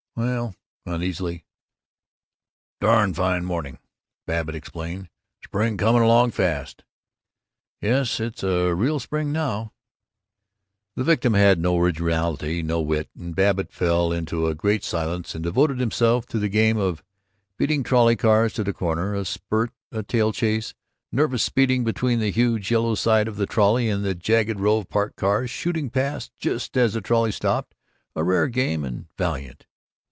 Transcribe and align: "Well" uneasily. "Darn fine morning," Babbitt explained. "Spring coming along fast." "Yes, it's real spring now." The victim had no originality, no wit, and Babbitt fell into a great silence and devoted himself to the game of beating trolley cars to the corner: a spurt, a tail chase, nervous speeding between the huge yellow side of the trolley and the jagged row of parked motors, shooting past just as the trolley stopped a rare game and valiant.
"Well" 0.13 0.55
uneasily. 0.85 1.45
"Darn 2.81 3.13
fine 3.13 3.43
morning," 3.45 3.79
Babbitt 4.27 4.53
explained. 4.55 5.09
"Spring 5.43 5.77
coming 5.77 6.01
along 6.03 6.31
fast." 6.31 6.83
"Yes, 7.79 8.19
it's 8.19 8.43
real 8.43 8.99
spring 8.99 9.31
now." 9.31 9.71
The 10.97 11.05
victim 11.05 11.33
had 11.33 11.59
no 11.59 11.77
originality, 11.79 12.61
no 12.61 12.81
wit, 12.81 13.09
and 13.17 13.33
Babbitt 13.35 13.71
fell 13.71 14.11
into 14.11 14.45
a 14.47 14.53
great 14.53 14.83
silence 14.83 15.33
and 15.33 15.43
devoted 15.45 15.79
himself 15.79 16.27
to 16.27 16.39
the 16.39 16.49
game 16.49 16.77
of 16.77 17.01
beating 17.57 17.81
trolley 17.81 18.17
cars 18.17 18.53
to 18.55 18.65
the 18.65 18.73
corner: 18.73 19.15
a 19.15 19.23
spurt, 19.25 19.71
a 19.93 20.03
tail 20.03 20.33
chase, 20.33 20.73
nervous 21.11 21.41
speeding 21.41 21.85
between 21.85 22.19
the 22.19 22.31
huge 22.31 22.69
yellow 22.69 22.93
side 22.95 23.27
of 23.29 23.37
the 23.37 23.47
trolley 23.47 23.87
and 23.89 24.03
the 24.05 24.13
jagged 24.13 24.59
row 24.59 24.77
of 24.79 24.89
parked 24.89 25.19
motors, 25.21 25.49
shooting 25.49 25.89
past 25.89 26.31
just 26.37 26.75
as 26.77 26.93
the 26.93 27.01
trolley 27.01 27.31
stopped 27.31 27.73
a 28.13 28.23
rare 28.25 28.49
game 28.49 28.83
and 28.83 29.07
valiant. 29.17 29.65